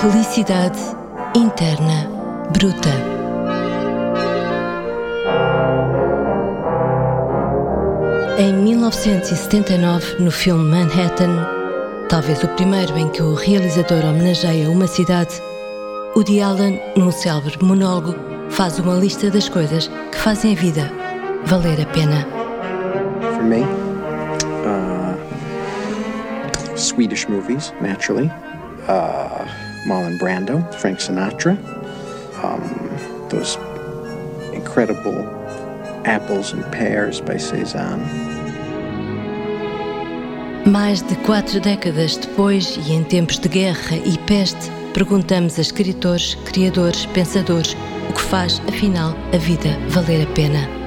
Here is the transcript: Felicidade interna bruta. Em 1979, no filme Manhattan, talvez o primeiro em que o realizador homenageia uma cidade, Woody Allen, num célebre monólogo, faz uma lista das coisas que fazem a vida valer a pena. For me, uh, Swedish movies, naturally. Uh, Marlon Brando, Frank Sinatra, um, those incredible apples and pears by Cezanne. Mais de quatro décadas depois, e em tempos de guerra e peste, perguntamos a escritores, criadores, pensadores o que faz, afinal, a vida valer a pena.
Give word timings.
Felicidade 0.00 0.78
interna 1.34 2.08
bruta. 2.52 2.88
Em 8.38 8.52
1979, 8.52 10.22
no 10.22 10.30
filme 10.30 10.70
Manhattan, 10.70 11.44
talvez 12.08 12.44
o 12.44 12.48
primeiro 12.50 12.96
em 12.96 13.08
que 13.08 13.20
o 13.20 13.34
realizador 13.34 14.04
homenageia 14.04 14.70
uma 14.70 14.86
cidade, 14.86 15.42
Woody 16.14 16.40
Allen, 16.42 16.80
num 16.96 17.10
célebre 17.10 17.58
monólogo, 17.60 18.14
faz 18.50 18.78
uma 18.78 18.94
lista 18.94 19.28
das 19.32 19.48
coisas 19.48 19.90
que 20.12 20.18
fazem 20.18 20.52
a 20.52 20.56
vida 20.56 20.92
valer 21.44 21.80
a 21.80 21.86
pena. 21.86 22.24
For 23.34 23.42
me, 23.42 23.62
uh, 24.62 25.18
Swedish 26.78 27.26
movies, 27.26 27.74
naturally. 27.80 28.30
Uh, 28.88 29.67
Marlon 29.88 30.18
Brando, 30.18 30.62
Frank 30.74 31.00
Sinatra, 31.00 31.56
um, 32.44 33.28
those 33.30 33.56
incredible 34.52 35.26
apples 36.04 36.52
and 36.52 36.62
pears 36.70 37.20
by 37.20 37.38
Cezanne. 37.38 38.04
Mais 40.66 41.00
de 41.00 41.16
quatro 41.24 41.58
décadas 41.60 42.18
depois, 42.18 42.78
e 42.86 42.92
em 42.92 43.02
tempos 43.02 43.38
de 43.38 43.48
guerra 43.48 43.96
e 43.96 44.18
peste, 44.26 44.70
perguntamos 44.92 45.58
a 45.58 45.62
escritores, 45.62 46.34
criadores, 46.44 47.06
pensadores 47.06 47.74
o 48.10 48.12
que 48.12 48.20
faz, 48.20 48.60
afinal, 48.68 49.14
a 49.32 49.38
vida 49.38 49.70
valer 49.88 50.26
a 50.26 50.32
pena. 50.34 50.77